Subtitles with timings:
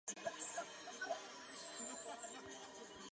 [0.03, 0.43] 奥托二世。